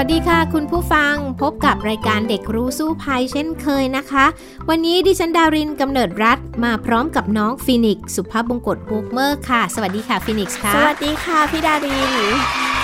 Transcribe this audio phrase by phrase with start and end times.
[0.00, 4.26] สวัสดีค่ะ คุณผู้ฟังพบกับรายการเด็กรู้สู้ภัยเช่นเคยนะคะ
[4.68, 12.12] วันนี้ดิฉันดารินกำเนิดรัฐมาพร้อมกับน้องฟินิกซ์สุภาพบงกตฮุกเมอร์ค่ะ สวัสดีค่ะฟินิกส์ค่ะ สวัสดีค่ะพี่ดาริน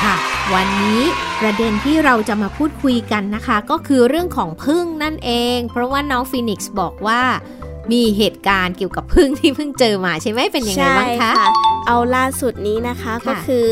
[0.02, 0.14] ค่ะ
[0.54, 1.02] วันนี้
[1.40, 7.22] ประเด็นที่เราจะมาพูดคุยกันนะคะ ก็คือเรื่องของผึ้งนั่นเอง เพราะว่าน้องฟินิกส์บอกว่า
[7.92, 11.46] มีเหตุการณ์เกี่ยวกับผึ้งที่เพิ่งเจอมาใช่ไหมเป็นยังไงบ้างคะใช่
[11.86, 13.66] เอาล่าสุดนี้นะคะค่ะก็คือ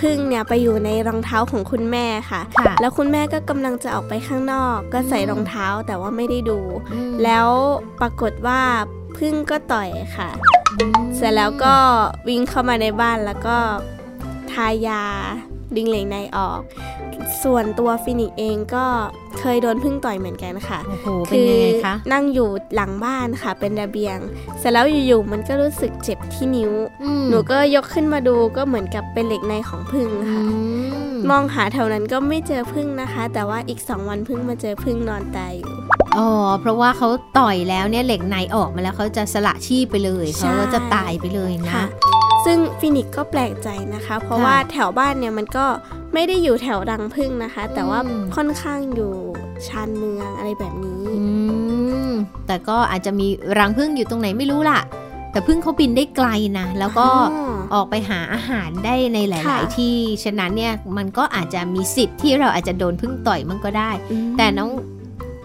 [0.00, 6.58] พึ่งเนี่ยไปอยู่ในรองเท้าของคุณแม่ค่ะค่ะแล้วคุณแม่ก็กำลังจะออกไปข้างนอก ก็ใส่อืมรองเท้าแต่ว่าไม่ได้ดู
[6.94, 7.48] อืมแล้ว
[8.00, 8.60] ปรากฏว่า
[9.18, 10.28] พึ่งก็ต่อยค่ะ
[11.16, 11.74] เสร็จแล้วก็
[12.28, 13.56] วิ่งเข้ามาในบ้านแล้วก็
[14.52, 15.04] ทายา
[15.76, 16.60] ดึงเหลงในออก
[17.44, 18.84] ส่วนตัวฟินิกซ์เองก็
[19.38, 24.18] เคยโดนพึ่งต่อยเหมือนกันค่ะโอ้โหเป็นยังไงคะนั่งอยู่หลังบ้านค่ะ เป็นระเบียง
[24.58, 26.72] เสร็จแล้วอยู่ๆมันก็รู้สึกเจ็บที่นิ้ว
[27.22, 30.42] มหนูก็ยกขึ้นมาดูก็เหมือนกับเป็นเหล็กในของพึ่งอืค่ะ
[30.82, 30.82] ม
[31.30, 35.74] มองหาแถวนั้นก็ไม่เจอพึ่งนะคะ แต่ว่าอีกสองวันพึ่งมาเจอพึ่งนอนตายอยู่
[36.18, 36.28] อ๋อ
[36.60, 41.86] เพราะว่าเขาต่อยแล้วเนี่ยเหล็กในออกมาแล้วเขาจะสละชีพไปเลยใช่เขาก็จะตายไปเลยนะค่ะ
[42.44, 45.66] ซึ่งฟินิกซ์ก็แปลกใจนะคะ เพราะค่ะว่าแถวบ้านเนี่ยมันก็
[46.14, 49.12] ไม่ได้อยู่แถวรังพึ่งนะคะ แต่ว่าอืมค่อนข้างอยู่
[49.66, 51.24] ชานเมืองอะไรแบบนี้อื
[52.10, 52.12] ม
[52.46, 53.26] แต่ก็อาจจะมี
[53.58, 54.80] รังพึ่งอยู่ตรงไหนไม่รู้ล่ะ
[55.32, 64.70] แต่พึ่งเขาบินได้ไกลนะแล้วก็อ๋อออกไปหาอาหารได้ในหลายค่ะๆที่ฉะนั้นเนี่ยมันก็อาจจะมีสิทธิ์ที่เราอาจจะโดนพึ่งต่อยมันก็ได้อืมแต่น้อง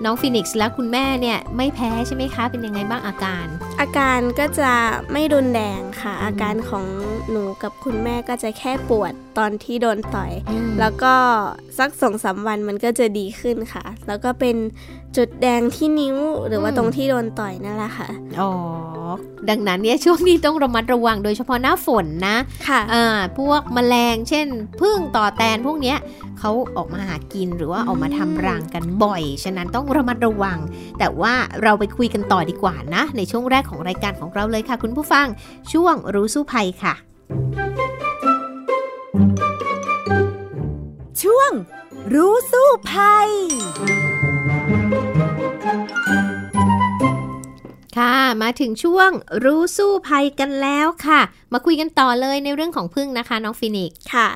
[0.03, 3.45] น้องฟินิกซ์และคุณแม่เนี่ยไม่แพ้ใช่ไหมคะ เป็นยังไงบ้างอาการ
[3.79, 4.71] อาการก็จะ
[5.11, 6.85] ไม่รุนแรงค่ะอืมอาการของ
[7.29, 11.13] หนูกับคุณแม่ก็จะแค่ปวดตอนที่โดนต่อยอืมแล้วก็
[11.77, 14.55] สักสองสามวันมันก็จะดีขึ้นค่ะ แล้วก็เป็น
[15.17, 16.17] จุดแดงที่นิ้ว
[16.47, 18.07] หรือว่าตรงที่โดนต่อยนั่นแหละค่ะ
[18.39, 18.51] อ๋อ
[19.49, 22.37] ดังนั้นเนี่ยช่วงนี้ต้องระมัดระวังโดยเฉพาะหน้าฝนนะ
[22.67, 24.47] ค่ะอ่าพวกแมลงเช่น
[24.81, 25.97] พึ่งต่อแตนพวกเนี้ย
[26.39, 30.57] เขาออกมาหากินหรือว่าอืมออกมาทำรังกันบ่อย ฉะนั้นต้องระมัดระวัง
[30.99, 31.33] แต่ว่า
[31.63, 35.27] เราไปคุยกันต่อดีกว่านะ ในช่วงแรกของรายการของเราเลยค่ะ คุณผู้ฟัง
[35.71, 36.93] ช่วงรู้สู้ภัยค่ะ
[41.23, 41.51] ช่วง
[42.13, 43.29] รู้สู้ภัย
[47.97, 49.11] ค่ะมาถึงช่วง
[49.43, 51.21] รู้สู้ภัยกันแล้วค่ะ
[51.53, 54.27] มาคุยกันต่อเลยในเรื่องของผึ้งนะคะ น้องฟินิกซ์ค่ะ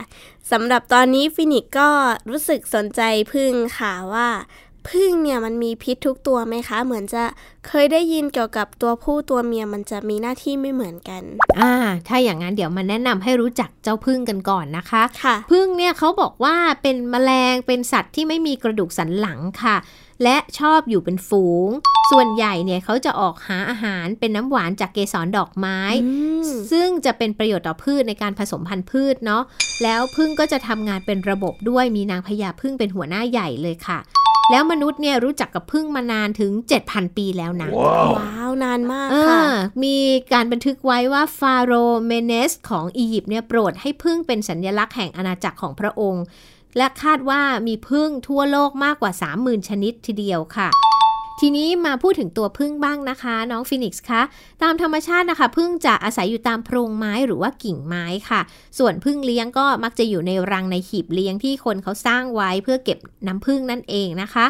[0.51, 1.89] สำหรับตอนนี้ฟินิกซ์ก็
[2.29, 3.01] รู้สึกสนใจ
[3.33, 4.29] ผึ้งค่ะว่า
[4.89, 7.23] ผึ้งเนี่ยมันมีพิษทุกตัวไหมคะ เหมือนจะ
[7.67, 11.23] เคยได้ยินเกี่ยวกับตัวผู้ตัวเมียมันจะมีหน้าที่ไม่เหมือนกัน
[11.61, 11.73] อ่า
[12.07, 19.77] ถ้าอย่างนั้นเดี๋ยวมาแนะนำให้รู้จักเจ้าพึ่งกันก่อนนะคะค่ะพึ่งเนี่ยเขาบอกว่าเป็นแมลงเป็นสัตว์ที่ไม่มีกระดูกสันหลังค่ะ
[20.23, 21.69] และชอบอยู่เป็นฝูง
[22.11, 26.13] ส่วนใหญ่เนี่ยเขาจะออกหาอาหารเป็นน้ำหวานจากเกสรดอกไม้อื
[26.45, 29.43] มซึ่งจะเป็นประโยชน์ต่อพืชในการผสมพันธุ์พืชเนาะ
[29.83, 33.99] แล้วพึ่งก็จะทำงานเป็นระบบด้วยมีนางพญาพึ่งเป็นหัวหน้าใหญ่เลยค่ะ
[34.51, 36.51] แล้วมนุษย์เนี่ยรู้จักกับพึ่งมานานถึง
[36.85, 37.69] 7,000 ปีแล้วนะ
[38.19, 39.53] ว้าว นานมากเอค่ะอ
[39.83, 39.97] มี
[40.33, 46.23] การบันทึกไว้ว่าฟาโรห์เมเนสของอียิปต์เนี่ยโปรดให้พึ่งเป็นสัญลักษณ์แห่งอาณาจักรของพระองค์
[46.77, 50.69] และคาดว่ามีพึ่งทั่วโลกมากกว่า 30,000 ชนิดทีเดียวค่ะ
[51.43, 54.21] ทีนี้มาพูดถึงตัวพึ่งบ้างนะคะ น้องฟินิกส์คะ
[54.63, 58.41] ตามธรรมชาตินะคะพึ่งจะอาศัยอยู่ตามโพรงไม้หรือว่ากิ่งไม้ค่ะ
[58.77, 64.45] ส่วนพึ่งเลี้ยงก็มักจะอยู่ในรังในหีบเลี้ยงที่คนเขาสร้างไว้เพื่อเก็บน้ำพึ่งนั่นเองนะคะ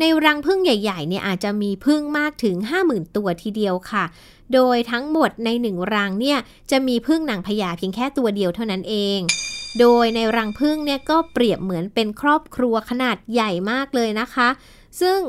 [0.00, 2.56] ในรังพึ่งใหญ่ๆเนี่ยอาจจะมีพึ่งมากถึง
[2.86, 4.04] 50,000 ตัวทีเดียวค่ะ
[4.54, 6.38] โดยทั้งหมดในหนึ่งรังเนี่ย
[6.70, 9.20] จะมีพึ่งหนางพญาเพียงแค่ตัวเดียวเท่านั้นเอง
[9.80, 14.48] โดยในรังพึ่งเนี่ยก็เปรียบเหมือนเป็นครอบครัวขนาดใหญ่มากเลยนะคะ
[15.00, 15.20] ซึ่ง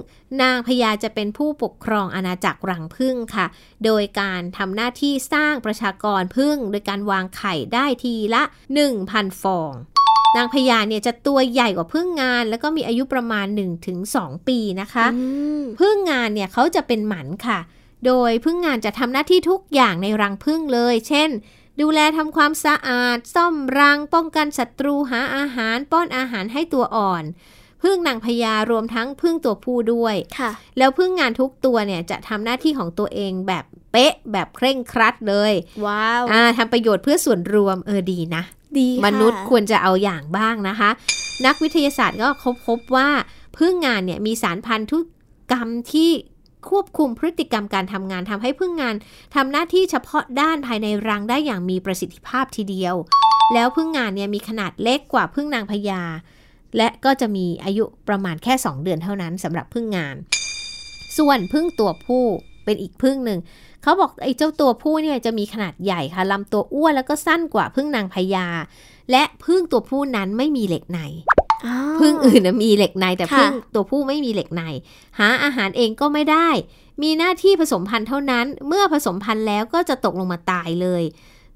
[0.42, 3.46] นางพญาจะเป็นผู้ปกครองอาณาจักรรังพึ่งค่ะ
[3.86, 8.44] โดยการทำหน้าที่สร้างประชากรพึ่ง โดยการวางไข่ได้ทีละ
[8.94, 9.74] 1,000 ฟอง
[10.38, 13.48] นางพญาเนี่ยจะตัวใหญ่กว่าพึ่งงาน แล้วก็มีอายุประมาณ
[13.98, 15.24] 1-2 ปีนะคะอื
[15.62, 17.60] มพึ่งงานเนี่ยเขาจะเป็นหมันค่ะ
[18.06, 21.30] โดยพึ่งงานจะทำหน้าที่ทุกอย่างในรังพึ่งเลย เช่น
[21.81, 27.24] ดูแลทำความสะอาด ซ่อมรัง ป้องกันศัตรูหาอาหาร ป้อนอาหารให้ตัวอ่อน
[27.83, 35.53] พึ่งนางพญารวมทั้งพึ่งตัวผู้ด้วยค่ะ แล้วพึ่งงานทุกตัวเนี่ยจะทำหน้าที่ของตัวเองแบบเป๊ะแบบเคร่งครัดเลย
[35.85, 38.44] ว้าวอ่าทำประโยชน์เพื่อส่วนรวมเออดีนะ
[38.79, 40.89] ดีค่ะมนุษย์ควรจะเอาอย่างบ้างนะคะ
[41.45, 43.09] นักวิทยาศาสตร์ก็ค้นพบว่า
[43.57, 45.00] พึ่งงานเนี่ยมีสารพันธุ
[45.51, 46.12] กรรมที่
[46.69, 48.95] ควบคุมพฤติกรรมการทำงานทำให้พึ่งงาน
[49.35, 52.95] ทำหน้าที่เฉพาะด้านภายในรังได้อย่างมีประสิทธิภาพทีเดียว
[53.53, 56.01] แล้วพึ่งงานเนี่ยมีขนาดเล็กกว่าพึ่งนางพญา
[56.78, 60.16] และก็จะมีอายุประมาณแค่ 2 เดือนเท่านั้นสำหรับพึ่งงาน
[61.18, 62.24] ส่วนพึ่งตัวผู้
[62.66, 63.40] เป็นอีกพึ่งหนึ่ง
[63.84, 68.48] เขาบอกไอ้เจ้าตัวผู้เนี่ยจะมีขนาดใหญ่ค่ะลำตัวอ้วนแล้วก็สั้นกว่าพึ่งนางพญา
[69.12, 71.00] และพึ่งตัวผู้นั้นไม่มีเหล็กใน
[72.00, 74.64] พึ่งอื่นมีเหล็กในแต่พึ่งตัวผู้ไม่มีเหล็กใน
[75.19, 76.50] หาอาหารเองก็ไม่ได้
[77.02, 81.04] มีหน้าที่ผสมพันธุ์เท่านั้น เมื่อผสมพันธุ์แล้วก็จะตกลงมาตายเลย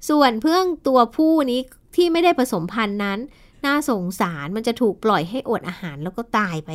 [0.08, 1.60] ส่วนพึ่งตัวผู้นี้
[1.96, 3.18] ที่ไม่ได้ผสมพันธุ์นั้น
[3.66, 6.70] น่าสงสารมันจะถูกปล่อยให้อดอาหารแล้วก็ตายไป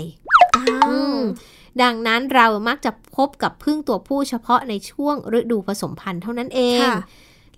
[1.82, 6.88] ดังนั้นเรามักจะพบกับพึ่งตัวผู้เฉพาะในช่วงฤดูผสมพันธุ์เท่านั้นเอง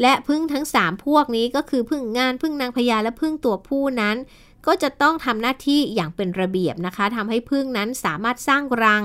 [0.01, 4.17] และพึ่งทั้ง 3 พวกนี้ก็คือพึ่งงานพึ่งนางพญาและพึ่งตัวผู้นั้น
[4.67, 9.03] ก็จะต้องทำหน้าที่อย่างเป็นระเบียบนะคะทำให้พึ่งนั้นสามารถสร้างรัง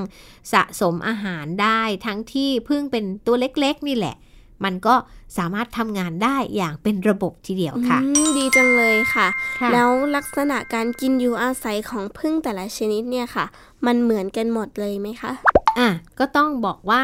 [0.53, 4.17] สะสมอาหารได้ ทั้งที่พึ่งเป็นตัวเล็กๆ นี่แหละ
[4.65, 4.95] มันก็
[5.39, 7.99] สามารถทำงานได้อย่างเป็นระบบทีเดียวค่ะ
[8.37, 9.27] ดีจังเลยค่ะ
[9.61, 13.47] คะแล้วลักษณะการกินอยู่อาศัยของพึ่งแต่ละชนิดเนี่ยค่ะ
[13.87, 15.33] มันเหมือนกันหมดเลยไหมคะ
[15.79, 17.03] อะก็ต้องบอกว่า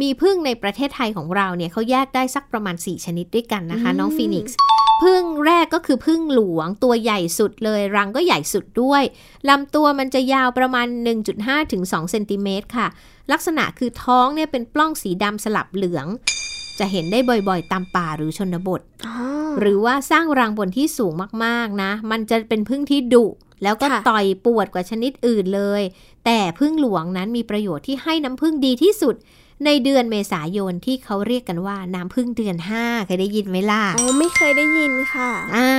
[0.00, 4.56] มีพึ่งในประเทศไทยของเราเนี่ยเขาแยกได้สักประมาณ 4 ชนิดด้วยกันนะคะ น้องฟีนิกซ์
[5.02, 9.02] พึ่งแรกก็คือพึ่งหลวงตัวใหญ่สุดเลย รังก็ใหญ่สุดด้วย
[9.48, 10.86] ลำตัวมันจะยาวประมาณ
[11.28, 12.86] 1.5ถึง2เซนติเมตรค่ะ
[13.32, 16.06] ลักษณะคือท้องเนี่ยเป็นปล้องสีดำสลับเหลือง
[16.80, 17.18] จะเห็นได้
[17.48, 18.80] บ่อยๆ ตามป่าหรือชนบท
[19.60, 21.12] หรือว่าสร้างรังบนที่สูง
[21.44, 23.26] มากๆนะ มันจะเป็นพึ่งที่ดุ
[23.62, 25.82] แล้วก็ต่อยปวดกว่าชนิดอื่นเลย
[26.24, 29.14] แต่พึ่งหลวงนั้นมีประโยชน์ที่ให้น้ำพึ่งดีที่สุด
[29.64, 35.70] ในเดือนเมษายนที่เขาเรียกกันว่าน้ำพึ่งเดือน5เคยได้ยินไหมล่ะอ๋อไม่เคยได้ยินค่ะอ่า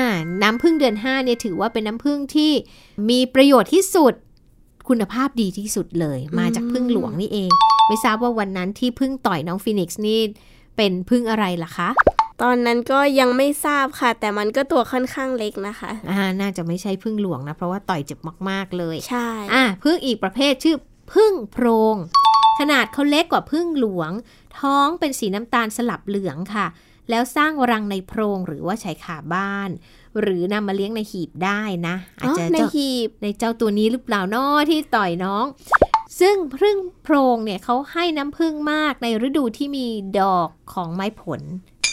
[0.42, 2.52] น้ำพึ่งเดือน5เนี่ยถือว่าเป็นน้ำพึ่งที่
[3.10, 4.14] มีประโยชน์ที่สุด
[4.90, 7.52] คุณภาพดีที่สุดเลย มาจากพึ่งหลวงนี่เอง
[7.88, 10.22] ไม่ทราบว่าวันนั้นที่พึ่งต่อยน้องฟินิกซ์นี่
[10.78, 11.90] เป็นพึ่งอะไรล่ะคะ
[12.42, 18.20] ตอนนั้นก็ยังไม่ทราบค่ะ แต่มันก็ตัวค่อนข้างเล็กนะคะอ่าน่าจะไม่ใช่พึ่งหลวงนะ เพราะว่าต่อยเจ็บ
[18.50, 20.76] มาก ๆ เลย ใช่อ่าพึ่งอีกประเภทชื่อ
[21.14, 21.96] พึ่งโพรง
[22.60, 24.12] ขนาดเขาเล็กกว่าพึ่งหลวง
[24.60, 26.68] ท้องเป็นสีน้ำตาลสลับเหลืองค่ะ
[27.10, 29.70] แล้วสร้างรังในโพรงหรือว่าชายคาบ้าน
[30.22, 35.46] หรือนำมาเลี้ยงในหีบได้นะ อาจจะในหีบในเจ้าตัวนี้หรือเปล่าน้อที่ต่อยน้อง
[36.20, 39.88] ซึ่งพึ่งโพรงเนี่ยเขาให้น้ำพึ่งมากในฤดูที่มี
[40.20, 41.42] ดอกของไม้ผล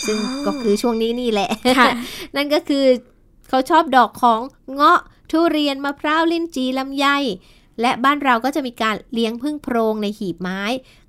[0.07, 1.51] ซึ่งก็คือช่วงนี้นี่แหละ
[2.37, 2.85] นั่นก็คือ
[3.49, 4.41] เขาชอบดอกของ
[4.75, 5.01] เงาะ
[5.31, 7.07] ทุเรียนมะพร้าวลิ้นจีลำไย
[7.81, 10.61] และบ้านเราก็จะมีการเลี้ยงพึ่งโพรงในหีบไม้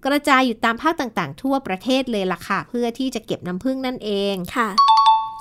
[0.06, 4.70] กระจายอยู่ตามภาคต่างๆ ทั่วประเทศเลยล่ะค่ะ เพื่อที่จะเก็บน้ำพึ่งนั่นเองค่ะ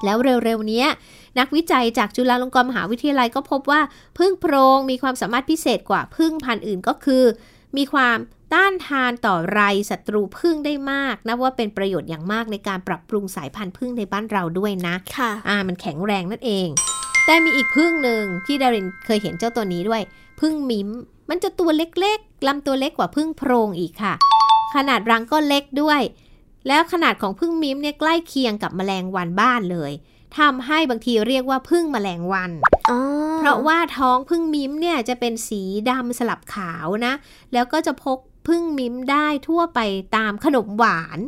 [0.04, 0.84] แล้วเร็วๆนี้
[1.38, 3.80] นักวิจัยจากจุฬาลงกรณ์มหาวิทยาลัยก็พบว่า
[4.18, 7.24] พึ่งโพรงมีความสามารถพิเศษกว่าพึ่งพันธุ์อื่นก็คือ
[7.76, 8.18] มีความ
[8.54, 9.60] ต้านทานต่อไร
[9.90, 16.68] ศัตรูพึ่งได้มากนับว่าเป็นประโยชน์อย่างมากในการปรับปรุงสายพันธุ์พึ่งในบ้านเราด้วยนะค่ะอ่ามันแข็งแรงนั่นเอง
[17.26, 20.02] แต่มีอีกพึ่งหนึ่งที่ดารินเคยเห็นเจ้าตัวนี้ด้วย
[20.40, 20.88] พึ่งมิ้ม
[21.30, 24.14] มันจะตัวเล็กๆลำตัวเล็กกว่าพึ่งโพรงอีกค่ะ
[24.74, 26.00] ขนาดรังก็เล็กด้วย
[26.68, 29.92] แล้วขนาดของพึ่งมิ้มเนี่ยใกล้เคียงกับแมลงวันบ้านเลย
[30.38, 32.50] ทำให้บางทีเรียกว่าพึ่งแมลงวัน
[33.40, 37.12] เพราะว่าท้องพึ่งมิ้มเนี่ยจะเป็นสีดำสลับขาวนะ
[37.52, 38.18] แล้วก็จะพก
[38.48, 39.80] พึ่งมิ้มได้ทั่วไป
[40.16, 41.18] ตามขนมหวาน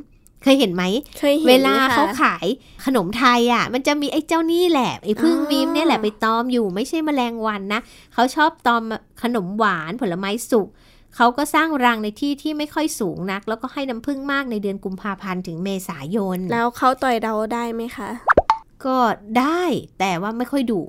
[0.42, 0.84] เคยเห็นไหม
[1.18, 2.46] เคยเห็นเวลาเขาขาย
[2.84, 7.80] ขนมไทยอะ มันจะมีไอ้เจ้านี่แหละไอ้พึ่งมิมเนี่ยแหละไปตอมอยู่ไม่ใช่แมลงวันนะ
[8.14, 8.82] เขาชอบตอม
[9.22, 10.68] ขนมหวานผลไม้สุก
[11.16, 18.08] เขาก็สร้างรังในที่ที่ไม่ค่อยสูงนัก แล้วก็ให้น้ำพึ่งมากในเดือนกุมภาพันธ์ถึงเมษายน แล้วเขาต่อยเราได้ไหมคะ
[18.86, 18.96] ก็
[19.38, 19.62] ได้
[19.98, 20.82] แต่ว่าไม่ค่อยดุ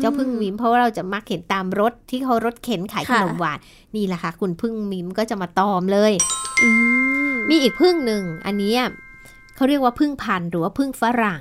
[0.00, 3.58] เจ้าพึ่งมิมเพราะว่าเราจะมักเห็นตามรถที่เขารถเข็นขายขนมหวาน
[3.96, 6.12] นี่แหละค่ะ คุณพึ่งมิมก็จะมาตอมเลย
[7.50, 8.74] มีอีกพึ่งหนึ่งอันนี้
[9.56, 11.40] เขาเรียกว่าพึ่งพันหรือว่าพึ่งฝรั่ง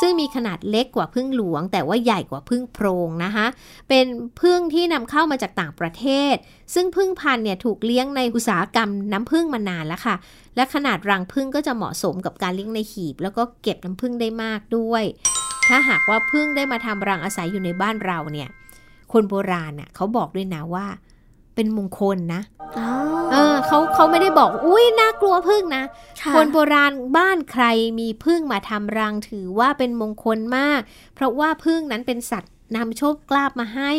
[0.00, 3.46] ซึ่งมีขนาดเล็กกว่าพึ่งหลวง แต่ว่าใหญ่กว่าพึ่งโพรงนะคะ
[3.88, 4.06] เป็น
[4.40, 6.34] พึ่งที่นำเข้ามาจากต่างประเทศ
[6.74, 10.14] ซึ่งพึ่งพันเนี่ยถูกเลี้ยงในอุตสาหกรรมน้ำพึ่งมานานแล้วค่ะ
[10.56, 15.04] และขนาดรังพึ่งก็จะเหมาะสมกับการเลี้ยงในหีบ แล้วก็เก็บน้ำพึ่งได้มากด้วย
[15.70, 18.48] ถ้าหากว่าพึ่งได้มาทำรังอาศัยอยู่ในบ้านเราเนี่ย
[19.12, 20.86] คนโบราณเน่ยเขาบอกด้วยนะว่า
[21.54, 22.42] เป็นมงคลนะ
[23.32, 25.84] เออเขาเขาไม่ได้บอก อุ้ยน่ากลัวพึ่งนะ
[26.34, 27.64] คนโบราณบ้านใคร
[28.00, 30.80] มีพึ่งมาทำรังถือว่าเป็นมงคลมาก
[31.14, 33.92] เพราะว่าพึ่งนั้นเป็นสัตว์นำโชคกลาบมาให้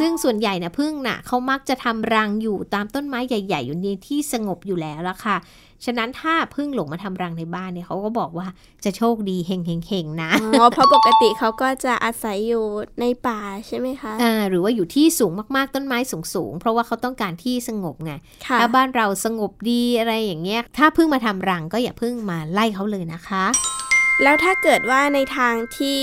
[0.00, 5.36] ซึ่งส่วนใหญ่นะพึ่งนะ่ะเขามักจะทำรังอยู่ตามต้นไม้ใหญ่ ๆ อยู่ในที่สงบอยู่แล้วละค่ะ
[5.84, 8.46] ฉะนั้นถ้าพึ่งหลงมาทำรังในบ้านเนี่ยเขาก็บอกว่า
[8.84, 12.64] จะโชคดีเฮงเฮงเฮงนะอ๋อเพราะปกติเขาก็จะอาศัยอยู่
[13.00, 15.98] ในป่าใช่ไหมคะอ่าหรือว่าอยู่ที่สูงมากๆต้นไม้
[16.34, 18.12] สูงๆเพราะว่าเขาต้องการที่สงบไง
[18.46, 23.44] ค่ะถ้าบ้านเราสงบดีอะไรอย่างเงี้ยถ้าเพิ่งมาทำรังก็อย่าเพิ่งมาไล่เขาเลยนะคะ
[24.22, 26.00] แล้วถ้าเกิดว่าในทางที่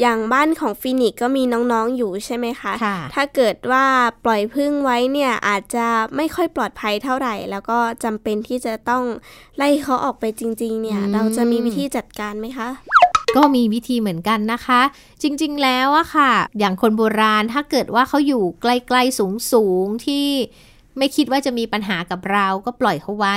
[0.00, 1.42] อย่างบ้านของฟินิกซ์ก็มี
[1.72, 3.84] น้องๆอยู่ใช่ไหมคะค่ะถ้าเกิดว่า
[4.24, 9.04] ปล่อยพึ่งไว้เนี่ยอาจจะไม่ค่อยปลอดภัยเท่าไหร่ แล้วก็จำเป็นที่จะต้อง
[9.56, 12.68] ไล่เขาออกไปจริง ๆ เนี่ยอืมเราจะมีวิธีจัดการไหมคะ
[13.36, 14.80] ก็มีวิธีเหมือนกันนะคะ
[15.22, 18.66] จริงๆแล้วอะค่ะ อย่างคนโบราณถ้าเกิดว่าเขาอยู่ใก
[18.96, 19.18] ล้ๆ
[19.52, 20.26] สูงๆที่
[20.98, 23.36] ไม่คิดว่าจะมีปัญหากับเราก็ปล่อยเขาไว้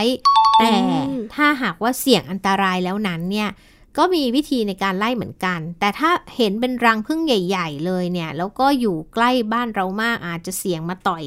[0.60, 3.50] แต่อืมถ้าหากว่าเสี่ยงอันตรายแล้วนั้นเนี่ย
[3.97, 11.23] ก็มีวิธีในการไล่เหมือนกัน แต่ถ้าเห็นเป็นรังพึ่งใหญ่ ๆ เลยเนี่ย แล้วก็อยู่ใกล้บ้านเรามากอาจจะเสี่ยงมาต่อย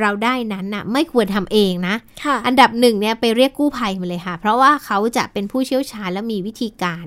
[0.00, 7.04] เราได้นั้นน่ะไม่ควรทำเองนะค่ะอันดับหนึ่งเนี่ยไปเรียกกู้ภัยมาเลยค่ะ เพราะว่าเขาจะเป็นผู้เชี่ยวชาญและมีวิธีการ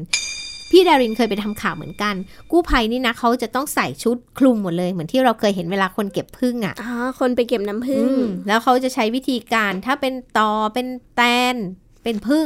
[0.69, 2.15] พี่ดารินเคยไปทำข่าวเหมือนกัน
[2.51, 11.21] กู้ภัยนี่นะเขาจะต้องใส่ชุดคลุมหมดเลยเหมือนที่เราเคยเห็นเวลาคนเก็บพึ่งอะ่ะอ๋อคนไปเก็บน้ำผึ้งอืมแล้วเขาจะใช้วิธีการถ้าเป็นตอเป็นแต
[11.53, 11.55] น
[12.03, 12.45] เป็นพึ่ง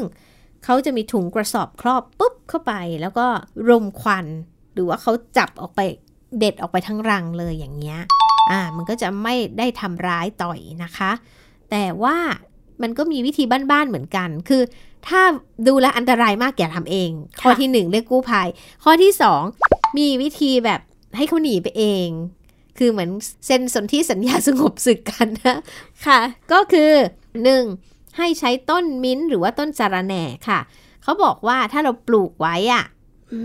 [0.70, 3.26] เขาจะมีถุงกระสอบครอบปุ๊บเข้าไป แล้วก็
[3.70, 4.26] รมควัน
[4.74, 5.82] หรือว่าเขาจับออกไป
[6.40, 8.00] เด็ดออกไปทั้งรังเลยอย่างเงี้ย
[8.52, 11.12] อ่ามันก็จะไม่ได้ทำร้ายต่อยนะคะ
[11.72, 12.18] แต่ว่า
[12.82, 14.62] มันก็มีวิธีบ้านๆเหมือนกัน คือ
[15.08, 15.22] ถ้า
[15.68, 18.48] ดูแลอันตรายมากอย่าทำเอง ข้อที่หนึ่งเรียกกู้ภัย
[18.84, 19.42] ข้อที่สอง
[19.98, 20.82] มีวิธีแบบ
[21.18, 22.08] ให้เขาหนีไปเอง
[22.78, 23.10] คือเหมือน
[23.46, 25.58] เซ็นสนธิสัญญาสงบศึกกันนะ
[26.06, 26.20] ค่ะ
[26.52, 26.92] ก็คือ
[27.56, 27.97] 1.
[28.18, 30.60] ให้ใช้ต้นมิ้นท์หรือว่าต้นสาระแหน่ค่ะ
[31.04, 32.84] เขาบอกว่าถ้าเราปลูกไว้อะ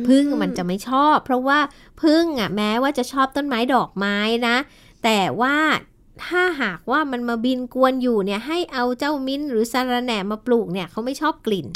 [0.09, 1.59] พึ่งมันจะไม่ชอบ เพราะว่า
[2.03, 4.17] พึ่งอะแม้ว่าจะชอบต้นไม้ดอกไม้
[4.49, 4.57] นะ
[5.05, 5.57] แต่ว่า
[6.25, 11.67] ถ้าหากว่ามันมาบินกวนอยู่เนี่ย ให้เอาเจ้ามิ้นท์หรือสาระแหน่มาปลูกเนี่ยเขาไม่ชอบกลิ่น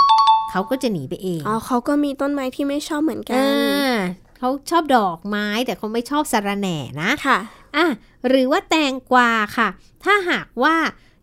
[0.51, 3.95] เขาก็จะหนีไปเอง อ๋อเขาก็มีต้นไม้ที่ไม่ชอบเหมือนกันอ่า
[4.39, 7.39] เขาชอบดอกไม้แต่เขาไม่ชอบสาระแหน่นะค่ะ
[7.77, 7.87] อะ
[8.29, 9.69] หรือว่าแตงกวาค่ะ
[10.05, 10.77] ถ้าหากว่า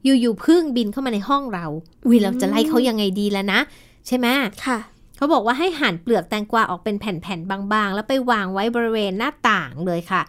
[0.05, 1.65] อยู่ๆพึ่งบินเข้ามาในห้องเรา
[2.05, 3.59] อุ้ยเราจะไล่เขายังไงดีแล้วนะ
[4.07, 4.27] ใช่ไหม
[4.65, 4.79] ค่ะ
[5.17, 10.21] เขาบอกว่าให้หั่นเปลือกแตงกวาออกเป็นแผ่นๆบางๆ แล้วไปวางไว้บริเวณหน้าต่างเลยค่ะ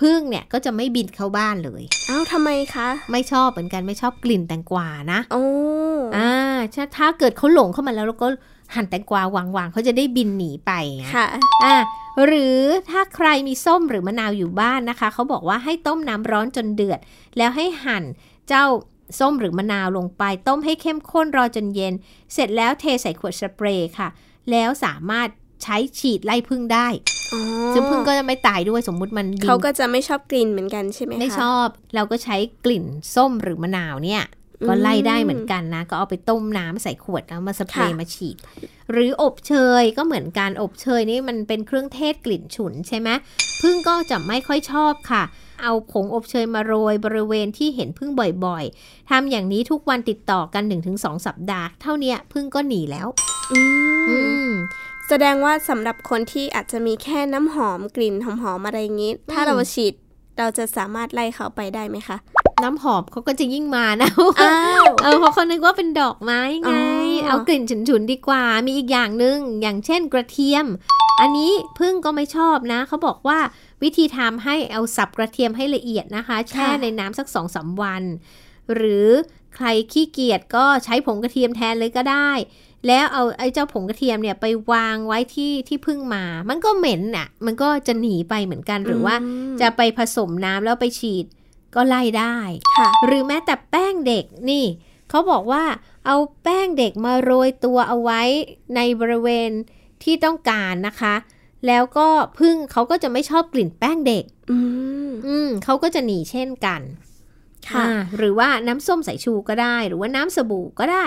[0.00, 5.44] พึ่งเนี่ยก็จะไม่บินเข้าบ้านเลยเอ้าทำไมคะ ไม่ชอบเหมือนกันไม่ชอบกลิ่นแตงกวานะโอ้
[6.16, 6.32] อ่า
[6.74, 8.28] ถ้าถ้าเกิดเขาหลงเข้ามาแล้วเราก็
[8.74, 11.26] หั่นแตงกวาวางๆเขาจะได้บินหนีไปไงค่ะ
[11.64, 11.76] อะ
[12.26, 12.58] หรือ
[12.90, 17.00] ถ้าใครมีส้มหรือมะนาวอยู่บ้านนะคะ เขาบอกว่าให้ต้มน้ำร้อนจนเดือด
[17.36, 18.04] แล้วให้หั่น
[18.48, 18.64] เจ้า
[19.20, 21.94] ส้มหรือมะนาวลงไปต้มให้เข้มข้นรอจนเย็น
[22.32, 24.08] เสร็จแล้วเทใส่ขวดสเปรย์ค่ะ
[24.50, 25.28] แล้วสามารถ
[25.62, 26.88] ใช้ฉีดไล่พึ่งได้
[27.32, 27.40] อ๋อ
[27.74, 34.22] ซึ่งพึ่งก็จะไม่ตายด้วยสมมุติมันบินเขาก็จะไม่ชอบกลิ่นเหมือนกันใช่ไหมคะไม่ชอบ เราก็ใช้กลิ่นส้มหรือมะนาวเนี่ย
[34.68, 38.36] ก็ไล่ได้เหมือนกันนะ ก็เอาไปต้มน้ำใส่ขวดแล้วมาสเปรย์ค่ะมาฉีด
[38.92, 43.08] หรืออบเชยก็เหมือนกันอบเชยนี่มันเป็นเครื่องเทศกลิ่นฉุนใช่ไหม
[43.62, 45.22] พึ่งก็จะไม่ค่อยชอบค่ะ
[45.62, 48.10] เอาผงอบเชยมาโรยบริเวณที่เห็นพึ่ง
[48.44, 50.62] บ่อยๆทำอย่างนี้ทุกวันติดต่อกัน
[50.94, 53.08] 1-2 สัปดาห์ เท่าเนี้ยพึ่งก็หนีแล้ว
[53.52, 53.60] อื
[54.00, 54.50] มอืม
[55.08, 59.94] แสดงว่าสำหรับคนที่อาจจะมีแค่น้ำหอมกลิ่นหอมๆอะไรอย่างนี้ ถ้าอืมเราฉีด
[60.38, 62.16] เราจะสามารถไล่เขาไปได้ไหมคะ
[62.62, 64.10] น้ำหอมเขาก็จะยิ่งมานะ
[64.42, 70.66] อ้าวเออเพราะเขานึกว่าเป็นดอกไม้ไงอ๋อเอากลิ่นฉุนๆดีกว่า มีอีกอย่างหนึ่งอย่างเช่นกระเทียม
[71.20, 73.38] อันนี้พึ่งก็ไม่ชอบนะ เขาบอกว่า
[73.82, 78.02] วิธีทำให้เอาสับกระเทียมให้ละเอียดนะคะ แช่ในน้ำสักสองสามวัน
[78.74, 79.08] หรือ
[79.56, 82.30] ใครขี้เกียจก็ใช้ผงกระเทียมแทนเลยก็ได้
[82.86, 89.14] แล้วเอาไอ้เจ้าผงกระเทียมเนี่ยไปวางไว้ที่ที่พึ่งมา มันก็เหม็นอะ มันก็จะหนีไปเหมือนกันหรือว่า
[89.50, 91.26] มจะไปผสมน้ำแล้วไปฉีด
[91.74, 92.36] ก็ไล่ได้
[92.76, 94.64] ค่ะหรือแม้แต่แป้งเด็กนี่
[95.10, 95.64] เขาบอกว่า
[96.06, 98.22] เอาแป้งเด็กมาโรยตัวเอาไว้
[98.76, 99.50] ในบริเวณ
[100.02, 101.14] ที่ต้องการนะคะ
[101.66, 104.58] แล้วก็พึ่งเขาก็จะไม่ชอบกลิ่นแป้งเด็ก อื
[105.08, 106.80] มอืมเขาก็จะหนีเช่นกัน
[107.68, 111.06] ค่ะอ่าหรือว่าน้ำส้มสายชูก็ได้ หรือว่าน้ำสบู่ก็ได้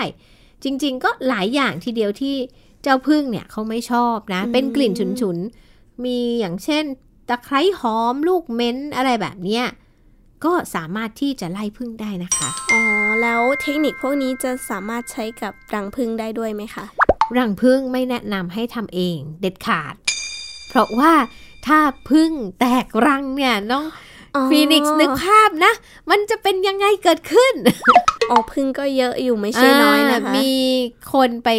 [0.64, 2.36] จริง ๆ ก็หลายอย่างทีเดียวที่
[2.82, 6.84] เจ้าพึ่งเนี่ยเขาไม่ชอบนะ เป็นกลิ่นฉุนๆ มีอย่างเช่น
[7.28, 9.64] ตะไคร้หอมลูกเม้นอะไรแบบเนี้ย
[10.44, 12.82] ก็สามารถที่จะไล่พึ่งได้นะคะ อ๋อ
[13.22, 16.84] แล้วเทคนิคพวกนี้จะสามารถใช้กับรังผึ้งได้ด้วยไหมคะ
[17.38, 20.05] รังพึ่งไม่แนะนำให้ทำเอง เด็ดขาดเพ
[20.76, 21.12] ราะว่า
[21.66, 21.78] ถ้า
[22.10, 23.84] พึ่งแตกรังเนี่ยน้อง
[24.34, 25.72] อ๋อฟีนิกซ์นึกภาพนะ
[26.10, 27.54] มันจะเป็นยังไงเกิดขึ้น
[28.30, 30.50] อ๋อพึ่งก็เยอะอยู่ไม่ใช่น้อยนะคะามี
[31.12, 31.50] คนไป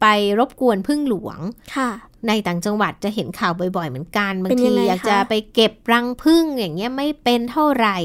[0.00, 0.06] ไป
[0.38, 1.38] รบกวนพึ่งหลวง
[1.76, 1.90] ค่ะ
[2.28, 7.96] ในต่างจังหวัดจะเห็นข่าวบ่อยๆ เหมือนกันบางเป็นยัทีงไงอยากคะจะไปเก็บรังพึ่งอย่างเงี้ยไม่เป็นเท่าไหร่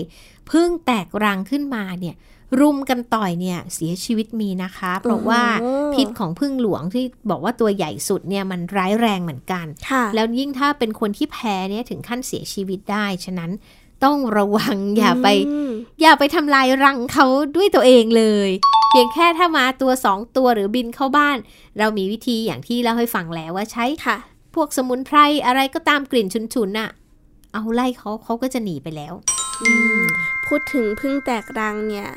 [0.51, 2.15] พึ่งแตกรังขึ้นมาเนี่ย
[2.59, 13.51] รุมกันต่อยเนี่ยเสียชีวิตมีนะคะ เพราะว่าโอ้พิษของพึ่งหลวงที่บอกว่าตัวใหญ่สุดเนี่ยมันร้ายแรงเหมือนกันค่ะแล้วยิ่งถ้าเป็นคนที่แพ้เนี่ยถึงขั้นเสียชีวิตได้ ฉะนั้น
[14.03, 15.27] ต้องระวังอย่าไป
[15.67, 15.69] ม
[16.01, 18.49] อย่าไปทำลายรังเขาด้วยตัวเองเลย
[18.89, 21.37] เพียงแค่ถ้ามาตัวสองตัวหรือบินเข้าบ้าน
[21.77, 24.17] เรามีวิธีอย่างที่เล่าให้ฟังแล้วว่าใช้ค่ะ
[24.55, 26.89] พวกสมุนไพรอะไรก็ตามกลิ่นฉุนๆน่ะ
[27.53, 29.13] เอาไล่เขาเขาก็จะหนีไปแล้ว
[29.61, 29.69] อื
[30.01, 30.03] ม
[30.47, 32.07] พูดถึงพึ่งแตกรังเนี่ย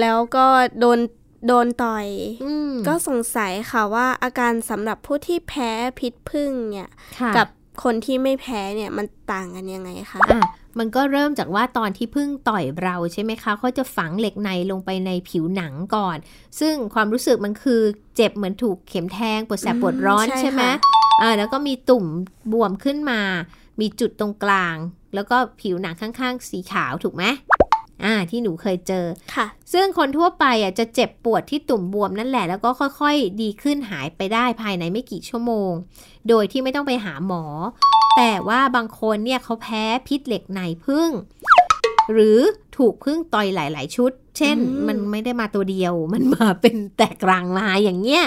[0.00, 0.46] แล้วก็
[0.80, 0.98] โดน
[1.46, 2.06] โดนต่อย
[2.44, 7.48] อืมก็สงสัยค่ะว่าอาการสำหรับผู้ที่แพ้พิษพึ่งเนี่ยค่ะกับ
[7.84, 10.40] คนที่ไม่แพ้เนี่ยมันต่างกันยังไงคะอะ
[10.78, 16.16] มันก็เริ่มจากว่าตอนที่พึ่งต่อยเราใช่ไหมคะเขาจะฝังเหล็กในลงไปในผิวหนังก่อน
[16.60, 17.80] ซึ่งความรู้สึกมันคือ
[18.16, 22.06] เจ็บเหมือนถูกเข็มแทงปวดแสบอืมปวดร้อนใช่ใช่ไหมค่ะอ่าแล้วก็มีตุ่ม
[22.52, 23.20] บวมขึ้นมา
[23.80, 24.76] มีจุดตรงกลาง
[25.14, 27.24] แล้วก็ผิวหนังข้างๆ สีขาวถูกไหม
[28.04, 35.72] อ่าที่หนูเคยเจอค่ะ ซึ่งคนทั่วไปอะจะเจ็บปวดที่ตุ่มบวมนั่นแหละ แล้วก็ค่อยๆ ดีขึ้นหายไปได้ภายในไม่กี่ชั่วโมง
[36.28, 37.44] โดยที่ไม่ต้องไปหาหมอ
[38.16, 41.10] แต่ว่าบางคนเนี่ยเขาแพ้พิษเหล็กในพึ่ง
[42.12, 42.38] หรือ
[42.76, 48.22] ถูกพึ่งต่อยหลาย ๆ ชุด เช่นอืมมันไม่ได้มาตัวเดียว มันมาเป็นแตกรังมาอย่างเงี้ย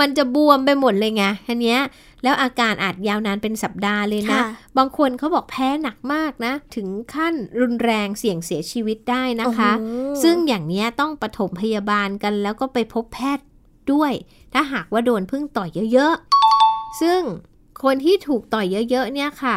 [0.00, 1.80] มันจะบวมไปหมดเลยไงอันเนี้ย
[2.22, 4.42] แล้วอาการอาจยาวนานเป็นสัปดาห์เลยนะค่ะ
[4.78, 13.46] บางคนเขาบอกแพ้หนักมากนะ ถึงขั้นรุนแรงเสี่ยงเสียชีวิตได้นะคะโอ้โหซึ่งอย่างเนี้ยต้องปฐมพยาบาลกันแล้วก็ไปพบแพทย์
[13.92, 14.12] ด้วย
[14.52, 17.20] ถ้าหากว่าโดนพึ่งต่อยเยอะๆ ซึ่ง
[17.82, 19.56] คนที่ถูกต่อยเยอะๆ เนี่ยค่ะ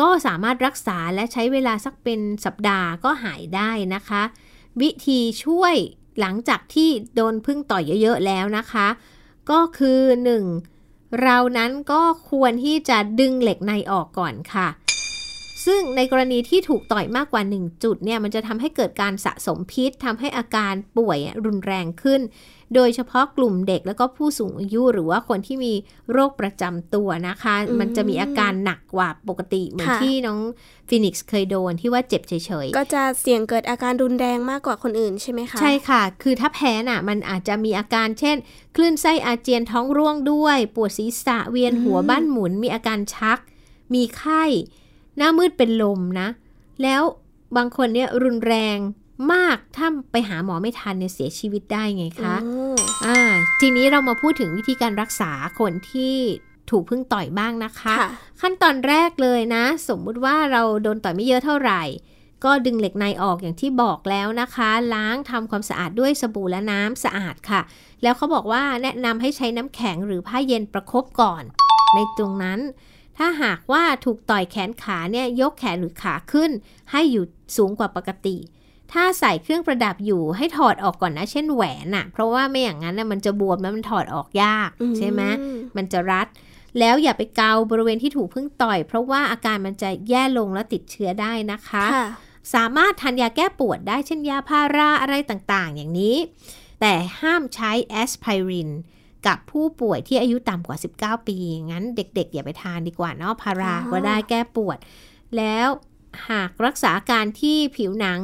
[0.00, 4.22] ก็สามารถรักษาและใช้เวลาสักเป็นสัปดาห์ก็หายได้นะคะ
[4.82, 5.74] วิธีช่วย
[6.20, 8.88] หลังจากที่โดนพึ่งต่อยเยอะ ๆ แล้วนะคะ
[9.50, 10.00] ก็คือ
[10.58, 11.20] 1.
[11.22, 14.68] เรานั้นก็ควรที่จะดึงเหล็กในออกก่อนค่ะ
[15.66, 22.20] ซึ่งในกรณีที่ถูกต่อยมากกว่า 1 จุดเนี่ยมันจะทำให้เกิดการสะสมพิษทำให้อาการป่วยรุนแรงขึ้น
[22.74, 25.72] โดยเฉพาะกลุ่มเด็กแล้วก็ผู้สูงอายุหรือว่าคนที่มี
[26.12, 30.40] โรคประจำตัวนะคะอืมมันจะมีอาการหนักกว่าปกติเหมือนค่ะที่น้อง
[30.88, 32.32] ฟินิกซ์เคยโดนที่ว่าเจ็บเฉ
[32.64, 38.36] ยๆ ก็จะเสี่ยงเกิดอาการรุนแรงมากกว่าคนอื่นใช่ไหมคะ ใช่ค่ะ คือถ้าแพ้น่ะ มันอาจจะมีอาการเช่น
[38.76, 43.38] คลื่นไส้อาเจียนท้องร่วงด้วย ปวดศีรษะเวียนหัวอืมบ้านหมุน มีอาการชัก
[43.94, 44.44] มีไข้
[45.16, 46.28] หน้ามืดเป็นลมนะ
[46.82, 47.02] แล้ว
[47.56, 48.78] บางคนเนี่ยรุนแรง
[49.32, 53.20] มากถ้าไปหาหมอไม่ทันเนี่ยเสียชีวิตได้ไงคะโอ้อ่า
[53.60, 56.16] ทีนี้เรามาพูดถึงวิธีการรักษาคนที่
[56.70, 61.82] ถูกพึ่งต่อยบ้างนะคะค่ะขั้นตอนแรกเลยนะ สมมุติว่าเราโดนต่อยไม่เยอะเท่าไหร่
[62.44, 67.60] ก็ดึงเหล็กในออกอย่างที่บอกแล้วนะคะ ล้างทำความสะอาดด้วยสบู่และน้ำสะอาดค่ะ
[68.02, 71.42] แล้วเขาบอกว่าแนะนำให้ใช้น้ำแข็งหรือผ้าเย็นประคบก่อน
[71.94, 72.60] ในตรงนั้น
[73.18, 76.50] ถ้าหากว่าถูกต่อยแขนขาเนี่ยยกแขนหรือขาขึ้น
[76.92, 77.24] ให้อยู่
[77.56, 78.36] สูงกว่าปกติ
[78.92, 85.22] ถ้าใส่เครื่องประดับอยู่ให้ถอดออกก่อนนะ เช่นแหวนน่ะเพราะว่าไม่อย่างนั้นน่ะมันจะบวมแล้วมันถอดออกยาก ใช่ไหม
[85.76, 86.26] มันจะรัด
[86.78, 92.08] แล้วอย่าไปเกาบริเวณที่ถูกพึ่งต่อย เพราะว่าอาการมันจะแย่ลงและติดเชื้อได้นะคะค่ะ
[92.54, 96.16] สามารถทานยาแก้ปวดได้เช่นยาพาราอะไรต่างๆ อย่างนี้
[96.80, 98.70] แต่ห้ามใช้แอสไพริน
[99.26, 100.78] กับผู้ป่วยที่อายุต่ำกว่า
[101.20, 101.36] 19 ปี
[101.70, 104.78] งั้นเด็กๆ อย่าไปทานดีกว่าเนาะพาราอ๋อก็ได้แก้ปวด
[105.36, 105.68] แล้ว
[106.30, 108.20] หากรักษาอาการที่ผิวหนัง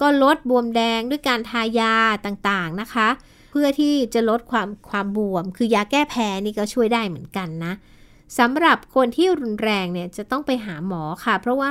[0.00, 1.94] ก็ลดบวมแดงด้วยการทายา
[2.26, 3.08] ต่างๆนะคะ
[3.50, 7.72] เพื่อที่จะลดความความบวม คือยาแก้แพ้นี่ก็ช่วยได้เหมือนกันนะ
[8.38, 11.70] สำหรับคนที่รุนแรงเนี่ยจะต้องไปหาหมอค่ะ เพราะว่า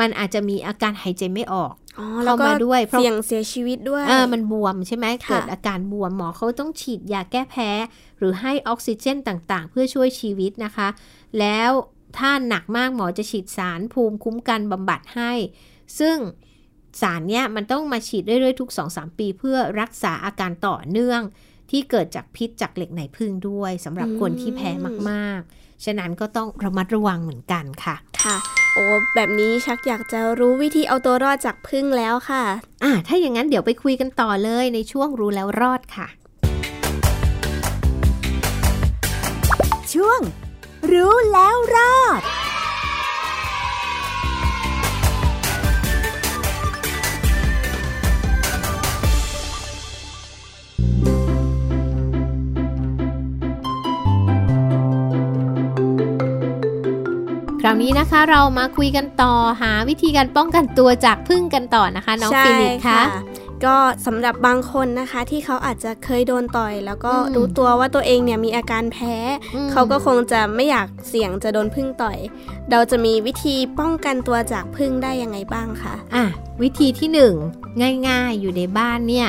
[0.00, 7.70] มันอาจจะมีอาการหายใจไม่ออกอ๋อเข้าแล้วก็มาด้วยเพราะเสี่ยงเสียชีวิตด้วยเออมันบวมใช่ไหมค่ะเกิดอาการบวมหมอเขาต้องฉีดยาแก้แพ้
[8.18, 10.88] หรือให้ออกซิเจนต่างๆ เพื่อช่วยชีวิตนะคะ
[11.38, 11.70] แล้ว
[12.18, 15.32] ถ้าหนักมากหมอจะฉีดสารภูมิคุ้มกันบำบัดให้
[15.98, 16.16] ซึ่ง
[17.00, 21.20] สารเนี้ยมันต้องมาฉีดเรื่อยๆทุก 2-3 ปีเพื่อรักษาอาการต่อเนื่อง
[21.70, 24.70] ที่เกิดจากพิษจากเหล็กไหนพึ่งด้วยสำหรับคนที่แพ้
[25.10, 28.36] มากๆ ฉะนั้นก็ต้องระมัดระวังเหมือนกันค่ะ ค่ะ
[28.74, 32.44] โอ้แบบนี้ชักอยากจะรู้วิธีเอาตัวรอดจากพึ่งแล้วค่ะ
[32.84, 36.06] อะถ้าอย่างนั้นเดี๋ยวไปคุยกันต่อเลยในช่วงรู้แล้วรอดค่ะ
[39.94, 40.20] ช่วง
[40.92, 42.22] รู้แล้วรอด
[57.66, 63.02] คราวนี้นะคะเรามาคุยกันต่อหาวิธีการป้องกันตัวจากพึ่งกันต่อนะคะ น้องใช่ฟิลิปค่ะ
[63.64, 69.14] ก็สำหรับบางคนนะคะที่เขาอาจจะเคยโดนต่อย แล้วก็อืมรู้ตัวว่าตัวเองเนี่ยมีอาการแพ้
[69.54, 72.18] อืมเขาก็คงจะไม่อยากเสี่ยงจะโดนพึ่งต่อย
[72.70, 76.24] เราจะมีวิธีป้องกันตัวจากพึ่งได้ยังไงบ้างคะอะ
[76.62, 77.34] วิธีที่หนึ่ง
[78.08, 79.28] ง่าย ๆ อยู่ในบ้านเนี่ย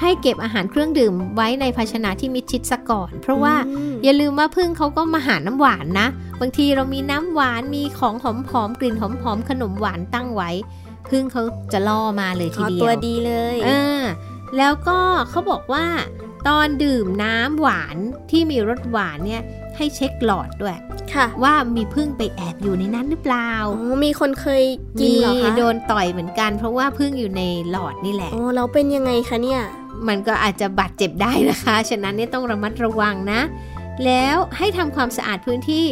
[0.00, 6.08] ให้เก็บอาหารเครื่องดื่มไว้ในภาชนะที่มิดชิดซะก่อน เพราะว่าอืมอย่าลืมว่าพึ่งเขาก็มาหาน้ำหวานนะ
[6.40, 8.24] บางทีเรามีน้ำหวานมีของห
[8.60, 10.50] อมๆกลิ่นหอมๆขนมหวานตั้งไว้
[11.10, 14.02] พึ่งเขาจะล่อมาเลยทีอ๋อเดียวตัวดีเลยอ่า
[14.56, 14.98] แล้วก็
[15.30, 15.86] เขาบอกว่า
[16.48, 17.96] ตอนดื่มน้ำหวาน
[18.30, 19.42] ที่มีรสหวานเนี่ย
[19.76, 20.78] ให้เช็คหลอดด้วย
[21.14, 24.64] ค่ะ ว่ามีพึ่งไปแอบอยู่ในนั้นหรือเปล่าอ๋อมีคนเคย
[25.00, 29.62] กินมีเหรอคะโดนต่อยเหมือนกัน เพราะว่าพึ่งอยู่ในหลอดนี่แหละอ๋อเราเป็นยังไงคะเนี่ย
[30.08, 33.40] มันก็อาจจะบาดเจ็บได้นะคะ ฉะนั้นเนี่ยต้องระมัดระวังนะ
[34.04, 35.84] แล้วให้ทำความสะอาดพื้นที่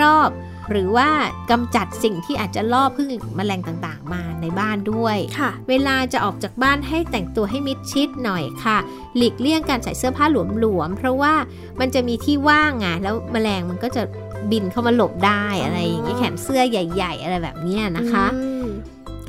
[0.00, 1.08] รอบๆ หรือว่า
[1.50, 8.78] กำจัดสิ่งที่อาจจะล่อพึ่งแมลงต่างๆ มาในบ้านด้วยค่ะเวลาจะออกจากบ้านให้แต่งตัวให้มิดชิดหน่อยค่ะ
[9.16, 11.34] หลีกเลี่ยงการใส่เสื้อผ้าหลวมๆ เพราะว่า
[11.80, 14.02] มันจะมีที่ว่างไงแล้วแมลงมันก็จะ
[14.50, 18.51] บินเข้ามาหลบได้อะไรอย่างเงี้ยแขนเสื้อใหญ่ ๆ อะไรแบบเนี้ยนะคะอืม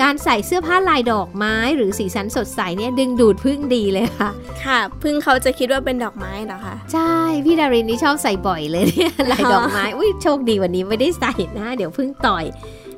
[0.01, 4.29] การใส่เสื้อผ้าลายดอกไม้ หรือสีสันสดใสเนี่ยดึงดูดพึ่งดีเลยค่ะ
[4.63, 12.45] ค่ะ พึ่งเขาจะคิดว่าเป็นดอกไม้เหรอคะใช่ พี่ดารินนี่ชอบใส่บ่อยเลยเนี่ยลายดอกไม้อุ้ยโชคดีวันนี้ไม่ได้ใส่นะ เดี๋ยวพึ่งต่อย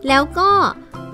[0.07, 0.49] แล้วก็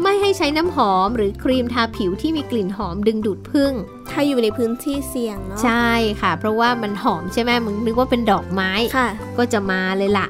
[0.04, 3.72] ไม่ให้ใช้น้ำหอมหรือครีมทาผิวที่มีกลิ่นหอมดึงดูดพึ่ง
[4.12, 5.90] ถ้าอยู่ในพื้นที่เสี่ยงเนาะใช่
[6.22, 10.28] ค่ะ เพราะว่ามันหอมใช่ไหมมึงนึกว่าเป็นดอกไม้ค่ะก็จะมาเลยล่ะ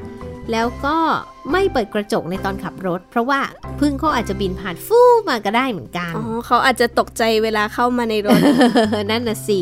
[0.51, 0.97] แล้วก็
[1.51, 3.39] ไม่เปิดกระจกในตอนขับรถ เพราะว่า
[3.79, 8.39] พึ่งเขาอาจจะบินผ่านฟู่มาก็ได้เหมือนกัน อ๋อเขาอาจจะตกใจเวลาเข้ามาในรถ
[9.11, 9.59] นั่นน่ะสิ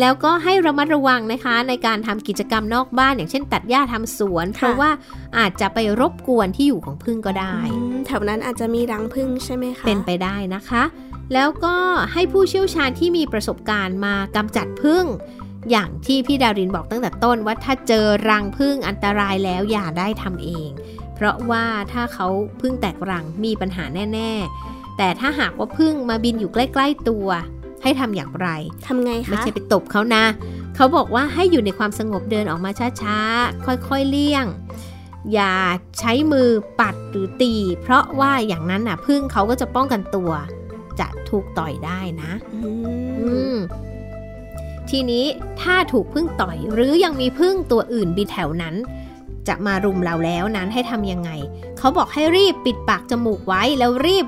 [0.00, 4.90] แล้วก็ให้ระมัดระวังนะคะ ในการทำกิจกรรมนอกบ้านอย่างเช่น ตัดหญ้าทำสวน เพราะว่า
[5.38, 10.82] อาจจะไปรบกวนที่อยู่ของพึ่งก็ได้อืมแถวนั้นอาจจะมีรังพึ่งใช่ไหมคะ เป็นไปได้นะคะ
[11.34, 11.74] แล้วก็
[12.12, 15.04] ให้ผู้เชี่ยวชาญที่มีประสบการณ์มากำจัดพึ่ง
[15.70, 20.70] อย่างที่พี่ดารินบอกตั้งแต่ต้นว่าถ้าเจอรังพึ่งอันตรายแล้วอย่าได้ทำเอง
[21.14, 22.26] เพราะว่าถ้าเขา
[22.60, 24.32] พึ่งแตกรังมีปัญหาแน่
[24.66, 27.28] ๆ แต่ถ้าหากว่าพึ่งมาบินอยู่ใกล้ ๆ ตัว
[27.82, 28.48] ให้ทำอย่างไร
[28.86, 30.24] ทำไงคะไม่ใช่ไปตบเขานะ
[30.76, 32.70] เขาบอกว่าให้อยู่ในความสงบเดินออกมา
[33.02, 34.46] ช้าๆค่อยๆเลี่ยง
[35.32, 35.54] อย่า
[35.98, 36.48] ใช้มือ
[36.80, 40.30] ปัดหรือตี เพราะว่าอย่างนั้นน่ะพึ่งเขาก็จะป้องกันตัว
[41.00, 42.70] จะถูกต่อยได้นะอื
[43.18, 43.56] อืมม
[44.90, 45.24] ทีนี้
[45.60, 48.74] ถ้าถูกพึ่งต่อยหรือยังมีพึ่งตัวอื่นบินแถวนั้น
[49.48, 51.30] จะมารุมเราแล้วนั้นให้ทำยังไง
[51.78, 54.26] เขาบอกให้รีบปิดปากจมูกไว้แล้วรีบ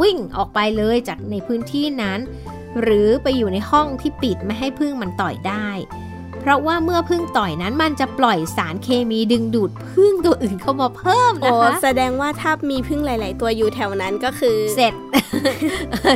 [0.00, 2.18] วิ่งออกไปเลยจากในพื้นที่นั้น
[2.82, 5.68] หรือไปอยู่ในห้องที่ปิดไม่ให้พึ่งมันต่อยได้
[6.42, 14.94] เพราะว่าเมื่อพึ่งต่อยนั้นมันจะปล่อยสารเคมีดึงดูดพึ่งตัวอื่นเข้ามาเพิ่มโอ้นะคะแสดงว่าถ้ามีพึ่งหลาย ๆ ตัวอยู่แถวนั้นก็คือเสร็จ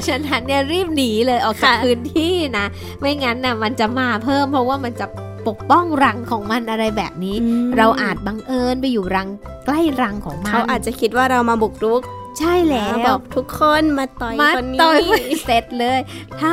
[0.09, 2.67] ฉะนั้นเนี่ยรีบหนีเลยออกจากค่ะพื้นที่นะ
[3.01, 5.07] ไม่งั้นน่ะมันจะมาเพิ่ม เพราะว่ามันจะ
[5.49, 9.29] ปกป้องรังของมันอะไรแบบนี้อืมเราอาจบังเอิญไปอยู่รัง
[9.67, 12.03] ใกล้รังของมันเขาอาจจะคิดว่าเรามาบุกรุก
[12.39, 15.01] ใช่แล้บวอกทุกคนมาต่อยมาคนนี้ต่อย
[15.47, 15.99] เสร็จเลย
[16.41, 16.51] ถ้า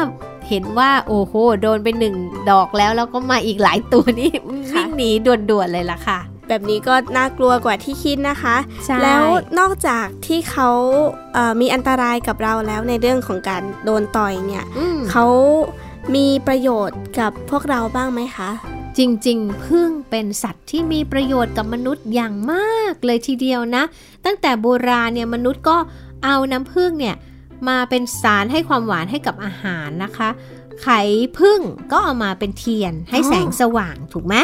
[0.49, 2.15] เห็นว่าโอ้โหโดนไปหนึ่ง
[2.51, 9.25] ดอกแล้วแล้วก็มาอีกหลายตัวนี่วิ่งหนีด่วนๆเลยล่ะค่ะ แบบนี้ก็น่ากลัวกว่าที่คิดนะคะใช่แล้ว
[9.59, 10.69] นอกจากที่เขา
[11.33, 15.25] เอ่อมีอันตรายกับเราแล้วในเรื่องของการโดนต่อยเนี่ยอืมเขา
[16.15, 18.49] มีประโยชน์กับพวกเราบ้างไหมคะ
[18.97, 23.83] จริงๆพึ่งเป็นสัตว์ที่มีประโยชน์กับมนุษย์อย่างมากเลยทีเดียวนะ
[24.25, 25.77] ตั้งแต่โบราณเนี่ยมนุษย์ก็
[26.25, 27.15] เอาน้ำพึ่งเนี่ย
[27.69, 30.29] มาเป็นสารให้ความหวานให้กับอาหารนะคะ
[30.81, 31.01] ไข่
[31.39, 31.59] พึ่ง
[31.91, 34.35] ก็เอามาเป็นเทียนให้แสงสว่างถูกไหม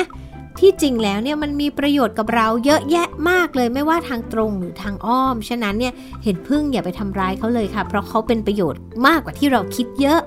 [0.59, 5.93] ที่จริงแล้วเนี่ยมันมีประโยชน์กับเราเยอะแยะมากเลยไม่ว่าทางตรงหรือทางอ้อม ฉะนั้นเนี่ย
[6.23, 10.19] เห็นพึ่งอย่าไปทำร้ายเขาเลยค่ะ เพราะเขาเป็นประโยชน์มากกว่าที่เราคิดเยอะ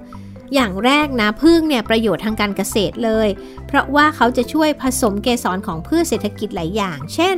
[0.54, 3.28] อย่างแรกนะพึ่งเนี่ยประโยชน์ทางการเกษตรเลย
[3.66, 7.36] เพราะว่าเขาจะช่วยผสมเกสรของพืชเศรษฐกิจหลายอย่าง เช่น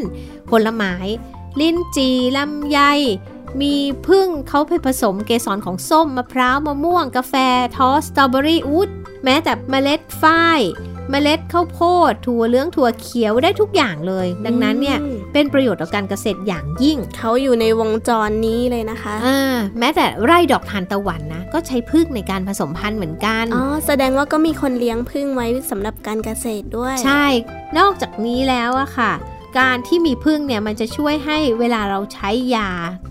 [0.51, 0.95] ผลไม้
[1.61, 2.79] ลิ้นจีลำไย
[3.63, 3.75] มี
[4.09, 7.35] พึ่งเขาไปผสมเกสรของส้มมะพร้าวมะม่วง กาแฟ
[7.77, 8.91] ทอสสตรอเบอรี่อูด
[9.25, 10.61] แม้แต่เมล็ดฝ้าย
[11.11, 27.25] เมล็ดข้าวโพดถั่วเหลืองถั่วเขียวได้ทุกอย่างเลย ดังนั้นเนี่ยอืมเป็นประโยชน์ต่อการเกษตรอย่างยิ่ง เขาอยู่ในวงจรนี้เลยนะคะอ่าแม้แต่ไร่ดอกทานตะวันนะ ก็ใช้พึ่งในการผสมพันธุ์เหมือนกันอ๋อแสดงว่าก็มีคนเลี้ยงพึ่งไว้สำหรับการเกษตรด้วย ใช่
[27.79, 29.13] นอกจากนี้แล้วอะค่ะ
[29.59, 32.71] การที่มีพึ่งเนี่ยมันจะช่วยให้เวลาเราใช้ยา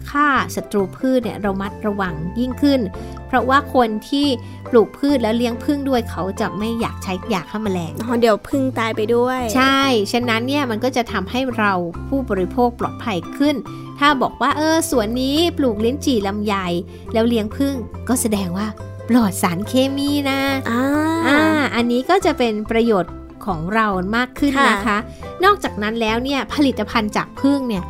[0.09, 2.81] ฆ่าศัตรูพืชเนี่ยเรามัดระวังยิ่งขึ้น
[3.27, 4.27] เพราะว่าคนที่
[4.69, 11.73] ปลูกพืชแล้วเลี้ยงพึ่งด้วยเขาจะไม่อยากใช้ยาฆ่าแมลงอ๋อเดี๋ยวพึ่งตายไปด้วย ใช่ ฉะนั้นเนี่ยมันก็จะทำให้เรา
[12.07, 13.55] ผู้บริโภคปลอดภัยขึ้น
[13.99, 16.55] ถ้าบอกว่าเออสวนนี้ปลูกลิ้นจี่ลำไย
[17.13, 17.75] แล้วเลี้ยงพึ่ง
[18.09, 18.67] ก็แสดงว่า
[19.09, 20.81] ปลอดสารเคมีนะอ่า
[21.27, 21.39] อ่า
[21.75, 23.11] อันนี้ก็จะเป็นประโยชน์
[23.45, 24.97] ของเรามากขึ้นค่ะนะคะ
[25.43, 27.83] นอกจากนั้นแล้วเนี่ยผลิตภัณฑ์จากพึ่งเนี่ย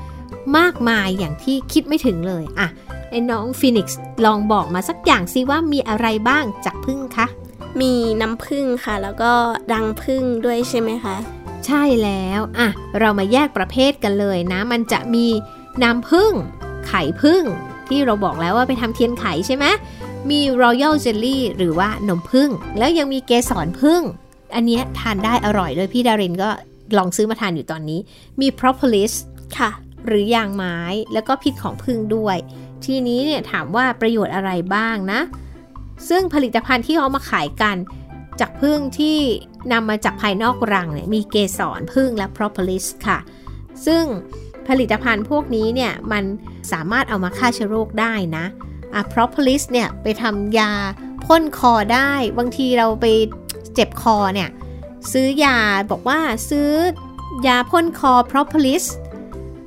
[0.58, 2.68] มากมายอย่างที่คิดไม่ถึงเลยอะ
[3.10, 7.28] ไอ้น้องฟินิกซ์ลองบอกมาสักอย่างสิว่ามีอะไรบ้างจากพึ่งคะ
[7.82, 9.32] มีน้ำผึ้งค่ะ แล้วก็
[9.74, 11.16] รังผึ้งด้วยใช่ไหมคะ
[11.66, 15.28] ใช่แล้วอะเรามาแยกประเภทกันเลยนะ มันจะมี
[15.84, 16.34] น้ำผึ้ง
[16.88, 17.44] ไข่ผึ้ง
[17.88, 19.66] ที่เราบอกแล้วว่าไปทำเทียนไขใช่ไหม
[20.30, 24.02] มี Royal Jelly หรือว่านมผึ้งแล้วยังมีเกสรผึ้ง
[24.56, 26.50] อันเนี้ยทานได้อร่อยเลยพี่ดารินก็
[26.98, 28.00] ลองซื้อมาทานอยู่ตอนนี้
[28.42, 29.14] มี Propolis
[29.58, 29.72] ค่ะ
[30.08, 30.78] หรือยางไม้
[31.14, 32.38] แล้วก็พิษของผึ้งด้วย
[32.86, 35.22] ทีนี้เนี่ยถามว่าประโยชน์อะไรบ้างนะ
[36.10, 37.78] ซึ่งผลิตภัณฑ์ที่เขามาขายกัน
[38.40, 39.18] จากผึ้งที่
[39.72, 43.20] นำมาจากภายนอกรังเนี่ยมีเกสรผึ้งและ propolis ค่ะ
[43.86, 44.04] ซึ่ง
[44.68, 46.24] ผลิตภัณฑ์พวกนี้เนี่ยมัน
[46.72, 48.46] สามารถเอามาฆ่าเชื้อโรคได้นะ
[48.94, 50.72] อะ propolis เนี่ยไปทำยา
[51.26, 53.06] พ่นคอได้ บางทีเราไป
[53.76, 54.50] เจ็บคอเนี่ย
[55.12, 55.58] ซื้อยา
[55.92, 56.70] บอกว่าซื้อ
[57.48, 58.86] ยาพ่นคอ propolis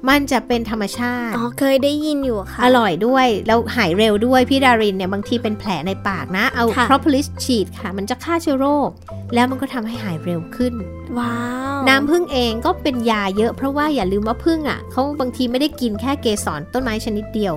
[0.09, 8.91] มันจะเป็นธรรมชาติ อ๋อ เคยได้ยินอยู่ค่ะ อร่อยด้วย แล้วหายเร็วด้วย พี่ดารินเนี่ย บางทีเป็นแผลในปากนะ เอาค่ะ propolis ฉีดค่ะ มันจะฆ่าเชื้อโรค
[9.35, 10.75] แล้วมันก็ทำให้หายเร็วขึ้น
[11.19, 11.37] ว้า
[11.77, 17.55] ว น้ำผึ้งเองก็เป็นยาเยอะเพราะว่าอย่าลืมว่าผึ้งอะเขาบางทีไม่ได้กินแค่เกสรต้นไม้ชนิดเดียว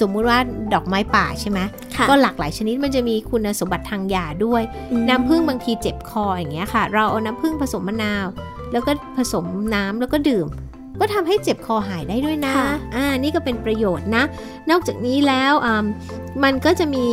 [0.00, 0.38] สมมุติว่า
[0.74, 1.60] ดอกไม้ป่าใช่ไหม
[1.96, 8.26] ค่ะก็หลากหลายชนิดมันจะมีคุณสมบัติทางยาด้วยอืมน้ำผึ้งบางทีเจ็บคออย่างเงี้ยค่ะ เราเอาน้ำผึ้งผสมมะนาว
[8.72, 10.46] แล้วก็ผสมน้ำแล้วก็ดื่ม
[11.00, 14.24] ก็ทำให้เจ็บคอหายได้ด้วยนะค่ะอ่านี่ก็เป็นประโยชน์นะ
[14.70, 15.84] นอกจากนี้แล้วอ่า
[16.44, 17.04] มันก็จะมี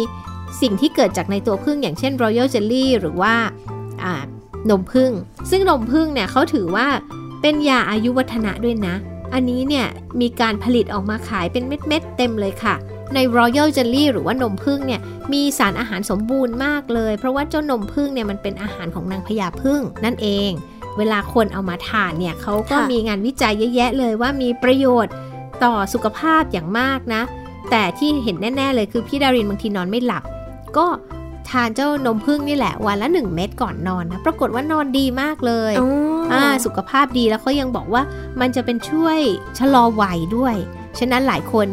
[0.62, 3.34] สิ่งที่เกิดจากในตัวผึ้งอย่างเช่น Royal Jelly หรือว่า
[4.04, 4.16] อ่า
[4.70, 5.12] นมผึ้ง
[5.50, 6.88] ซึ่งนมผึ้งเนี่ยเขาถือว่า
[7.42, 8.96] เป็นยาอายุวัฒนะด้วยนะ
[9.34, 9.88] อันนี้เนี่ย
[10.22, 12.76] มีการผลิตออกมาขายเป็นเม็ดๆเต็มเลยค่ะ
[13.14, 15.02] ใน Royal Jelly หรือว่านมผึ้งเนี่ย
[15.34, 20.52] มีสารอาหารสมบูรณ์มากเลย เพราะว่าเจ้านมผึ้งเนี่ยมันเป็นอาหารของนางพญาผึ้งนั่นเอง
[20.98, 25.14] เวลาคนเอามาทานเนี่ยเขาก็มีงานวิจัยเยอะแยะเลยว่ามีประโยชน์
[25.64, 27.22] ต่อสุขภาพอย่างมากนะ
[27.72, 30.24] แต่ที่เห็นแน่ ๆ เลยคือพี่ดารินบางทีนอนไม่หลับ
[30.78, 30.86] ก็
[31.50, 35.90] ทานเจ้านมผึ้งนี่แหละวันละ 1 เม็ดก่อนนอนนะ ปรากฏว่านอนดีมากเลยอ๋อ
[36.32, 38.02] ออ่าสุขภาพดีแล้วเขายังบอกว่า
[38.42, 39.20] มันจะเป็นช่วย
[39.60, 40.56] ชะลอวัยด้วย
[41.00, 41.68] ฉะนั้นหลายคน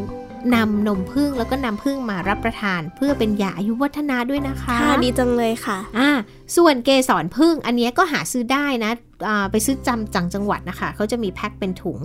[0.55, 6.11] นำนมผึ้งแล้วก็นำผึ้งมารับประทาน เพื่อเป็นยาอายุวัฒนะด้วยนะคะค่ะดีจังเลยค่ะอ่า
[6.57, 8.93] ส่วนเกสรพึ่งอันเนี้ยก็หาซื้อได้นะ
[9.29, 11.99] อ่าไปซื้อจำจังจังหวัดนะคะเขาจะมีแพ็คเป็นถุง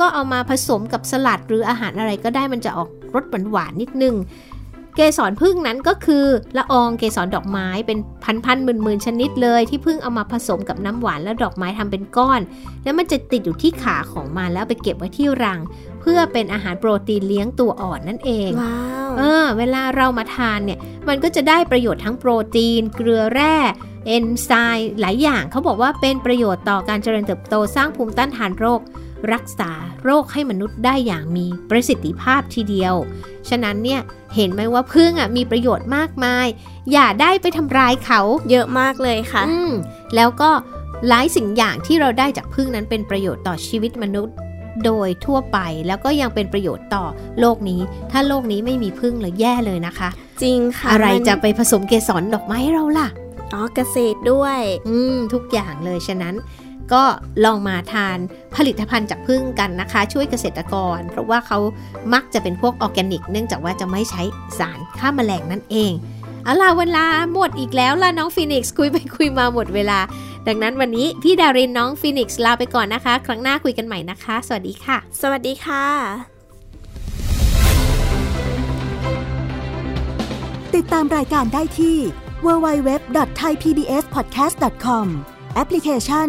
[0.00, 4.14] ก็เอามาผสมกับสลัดหรืออาหารอะไรก็ได้มันจะออกรสหวานๆนิดนึง
[4.96, 6.26] เกสรพึ่งนั้นก็คือ
[6.56, 7.98] ละอองเกสรดอกไม้เป็น
[8.44, 12.40] พันๆหมื่นๆชนิดเลย ที่พึ่งเอามาผสมกับน้ำหวานและดอกไม้ทำเป็นก้อน
[12.84, 15.60] แล้วมันจะติดอยู่ที่ขาของมันแล้วเอาไปเก็บไว้ที่รัง
[16.00, 20.78] เพื่อเป็นอาหารโปรตีนเลี้ยงตัวอ่อนนั่นเองว้าวเออเวลาเรามาทานเนี่ย
[21.08, 23.56] มันก็จะได้ประโยชน์ทั้งโปรตีน เกลือแร่
[24.06, 28.80] เอนไซม์หลายอย่างเขาบอกว่าเป็นประโยชน์ต่อการเจริญเติบโตสร้างภูมิต้านทานโรค
[29.32, 29.70] รักษา
[30.04, 32.94] โรคให้มนุษย์ได้อย่างมีประสิทธิภาพทีเดียว
[33.48, 34.00] ฉะนั้นเนี่ย
[34.36, 36.46] เห็นไหมว่าพึ่งอะมีประโยชน์มากมาย
[36.92, 39.72] อย่าได้ไปทำร้ายเขาเยอะมากเลยค่ะอืม
[40.16, 40.50] แล้วก็
[41.08, 44.34] หลายสิ่งอย่างที่เราได้จากพึ่งนั้นเป็นประโยชน์ต่อชีวิตมนุษย์
[44.84, 47.04] โดยทั่วไปแล้วก็ยังเป็นประโยชน์ต่อ
[47.40, 47.80] โลกนี้
[48.10, 50.08] ถ้าโลกนี้ไม่มีผึ้งเลยแย่เลยนะคะ
[50.42, 53.08] จริงค่ะ อะไรมันจะไปผสมเกสรดอกไม้ให้เราล่ะ
[53.52, 56.34] อ๋อเกษตรด้วย อืมทุกอย่างเลยฉะนั้น
[56.92, 57.02] ก็
[57.44, 58.18] ลองมาทาน
[58.56, 61.58] ผลิตภัณฑ์จากผึ้งกันนะคะ ช่วยเกษตรกร เพราะว่าเขา
[62.14, 64.22] มักจะเป็นพวกออร์แกนิก เนื่องจากว่าจะไม่ใช้
[64.58, 65.92] สารฆ่าแมลงนั่นเอง
[66.44, 69.98] เอาล่ะเวลาหมดอีกแล้วล่ะน้องฟีนิกซ์คุยไปคุยมาหมดเวลา
[70.46, 75.84] ดังนั้นวันนี้พี่ดารินน้องฟีนิกซ์ลาไปก่อนนะคะ ครั้งหน้าคุยกันใหม่นะคะ สวัสดีค่ะ สวัสดีค่ะ
[80.74, 81.96] ติดตามรายการได้ที่
[82.46, 85.06] www.thaipbspodcast.com
[85.54, 86.28] แอปพลิเคชัน